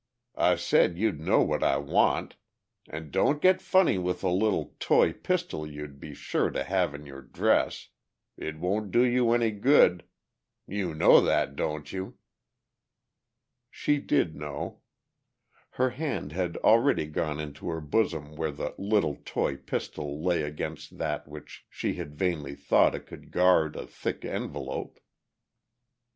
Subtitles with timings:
[0.35, 2.35] I said you'd know what I want.
[2.89, 7.05] And don't get funny with the little toy pistol you'd be sure to have in
[7.05, 7.89] your dress.
[8.35, 10.03] It won't do you any good;
[10.65, 12.17] you know that, don't you?"
[13.69, 14.79] She did know.
[15.73, 20.97] Her hand had already gone into her bosom where the "little toy pistol" lay against
[20.97, 24.99] that which she had vainly thought it could guard, a thick envelope.